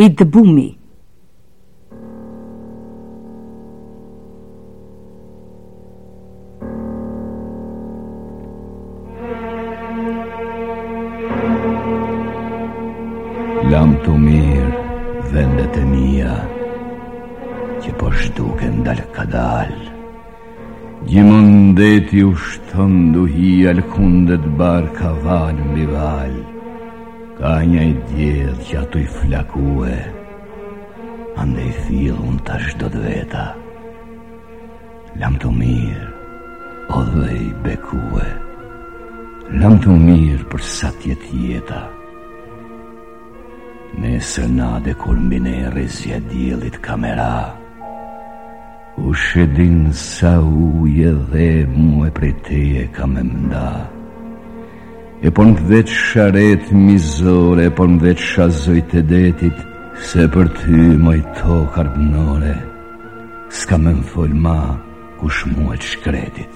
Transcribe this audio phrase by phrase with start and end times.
[0.00, 0.66] i dëbumi.
[13.68, 14.68] Lamë të mirë,
[15.32, 16.36] vendet e mija,
[17.82, 19.84] që po shduke ndalë ka dalë,
[21.08, 26.57] Gjë mundet i ushtë të mduhi alë kundet barë ka valë mbi valë,
[27.38, 29.96] Ka një i djedhë që ato i flakue
[31.38, 33.44] Ande i thilë unë të ashtë do të veta
[35.20, 36.08] Lam të mirë,
[36.98, 38.26] o dhe i bekue
[39.60, 41.84] Lam të mirë për sa tjetë jeta
[44.02, 47.30] Ne sëna dhe kur mbine e rezja djelit kamera
[48.98, 50.34] U shedin sa
[50.82, 53.66] uje dhe mu e prej teje ka me mda
[55.18, 59.64] E pon në veç sharet mizore, e për po në veç shazoj të detit,
[59.98, 62.52] Se për ty më i to karbnore,
[63.58, 64.58] s'ka me më fol ma
[65.18, 66.54] kush mu e të shkretit.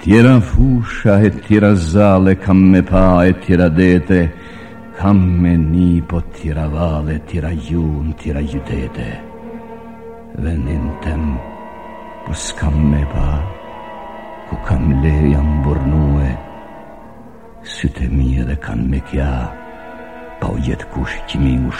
[0.00, 4.22] Tjera fusha e tjera zale, kam me pa e tjera dete,
[4.96, 9.08] Kam me një po tjera vale, tjera ju në tjera gjytete,
[10.42, 11.34] Venin tem,
[12.24, 13.28] Po s'kam me pa,
[14.48, 15.43] ku kam leja
[17.74, 19.30] sytë e mi edhe kanë me kja,
[20.38, 21.72] pa u jetë kush që mi u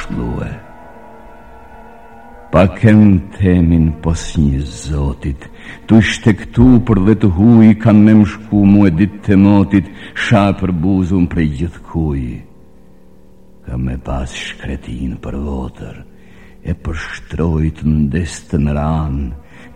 [2.55, 5.42] Pa kemë temin pos një zotit,
[5.89, 9.87] tu shte këtu për dhe të huj, kanë me më mu e ditë të motit,
[10.25, 12.22] sha për buzun për gjithë kuj.
[13.67, 15.97] Ka me pas shkretin për votër,
[16.62, 19.27] e për shtrojt në destë në ranë,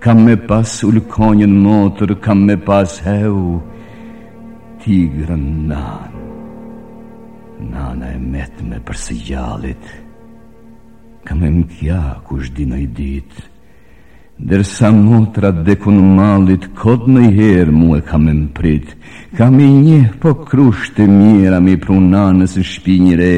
[0.02, 3.56] Kam me pas ulkonjën motër, kam me pas heu,
[4.88, 6.12] tigrën nan
[7.72, 9.84] Nana e metme për përsi gjallit
[11.26, 13.34] Kam e kja kush di në i dit
[14.50, 18.94] Dersa motra dekun malit Kod në i herë mu e kam e prit
[19.36, 23.34] Kam i një po krusht e mira Mi pru nanës në shpi re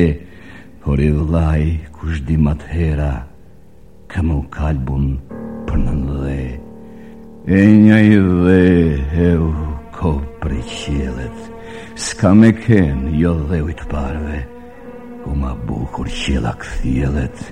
[0.85, 1.65] Por i vlaj
[1.99, 3.13] kush di mat hera
[4.15, 5.11] Kam u kalbun
[5.67, 8.61] për në dhe E një i dhe
[9.33, 9.53] e u
[10.01, 11.41] ko për i qjelet
[12.09, 14.39] Ska me ken jo dhe ujtë parve
[15.27, 17.43] Kuma bukur qjela këthjelet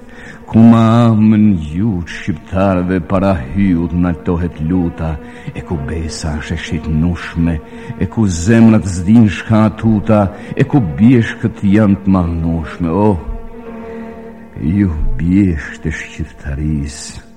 [0.49, 5.13] Kuma amën gjut shqiptarve Para hyut në tohet luta
[5.53, 7.59] E ku besa sheshit nushme
[8.01, 10.23] E ku zemrat zdin shka atuta
[10.57, 17.28] E ku biesh këtë janë të manushme Oh, ju biesh Oh, ju bjesh të shqiptarisë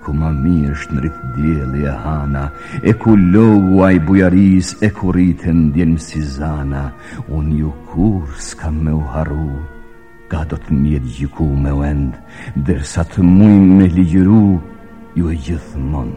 [0.00, 2.44] Ku ma mirësht në rritë djeli e hana
[2.80, 6.86] E ku logu a i bujaris e ku rritën djenë si zana
[7.28, 9.50] Unë ju kur s'ka me u haru
[10.32, 12.18] Ka do të mjetë gjiku me u endë,
[12.66, 14.42] dërsa të mujnë me ligjëru
[15.18, 16.12] Ju e gjithë mon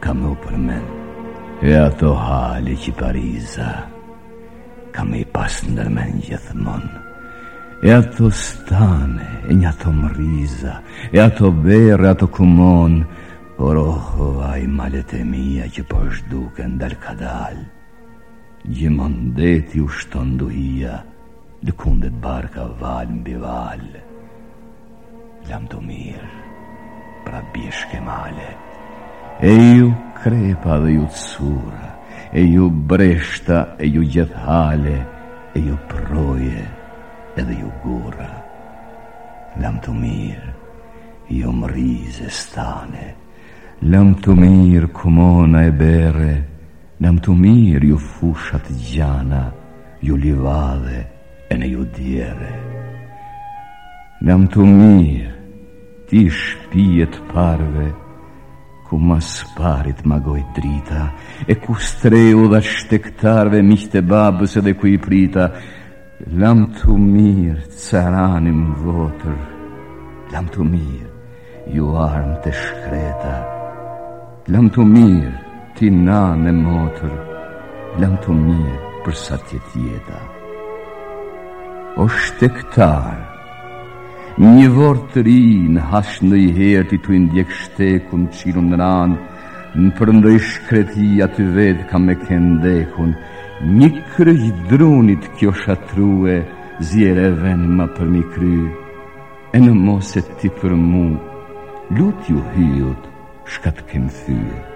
[0.00, 0.86] ka me u përmen
[1.68, 3.70] E ato hali që pariza
[4.96, 6.88] Ka me i pas në dërmen gjithë mon
[7.84, 10.78] E ato stane, e një ato mriza,
[11.12, 13.02] e ato berë, e ato kumonë,
[13.56, 17.56] Por oh, ai malet e mia që po është duke ndal ka dal
[18.68, 20.98] Gjimon u shton duhia
[21.64, 23.80] Lëkundet barka val mbi val
[25.48, 26.32] Lam të mirë
[27.24, 28.50] Pra bishke male
[29.40, 29.88] E ju
[30.20, 31.88] krepa dhe ju të sura
[32.40, 34.98] E ju breshta e ju gjethale
[35.56, 36.64] E ju proje
[37.40, 38.30] edhe ju gura
[39.64, 40.54] Lam të mirë
[41.32, 43.06] Ju jo më rizë E ju mrize stane
[43.84, 46.30] Lëm të mirë kumona e bere
[47.04, 49.42] Lëm të mirë ju fushat gjana
[50.00, 51.02] Ju livade
[51.52, 52.52] e në ju djere
[54.24, 55.32] Lëm të mirë
[56.08, 57.90] ti shpijet parve
[58.88, 61.10] Ku mas parit ma goj drita
[61.44, 65.50] E ku streu dhe shtektarve Miqte babës edhe ku i prita
[66.32, 69.36] Lam të mirë, caranim votër
[70.32, 71.12] Lam të mirë,
[71.76, 73.36] ju armë të shkreta
[74.46, 75.30] Lëmë të mirë,
[75.74, 77.14] ti na në motër,
[77.98, 80.20] lëmë të mirë për sa tje tjeta.
[81.98, 83.14] O shtektar,
[84.44, 85.38] një vorë të ri
[85.74, 89.18] në hash në i herë ti tu indjek shtekun qilun në ranë,
[89.82, 93.16] në përndoj shkretia të vedë, ka me këndekun,
[93.80, 96.38] një kryj drunit kjo shatrue,
[96.92, 98.54] zjere venë, ma për mi kry,
[99.58, 101.04] e në moset ti për mu,
[101.98, 103.15] lut ju hyutë,
[103.48, 104.75] statt kämpft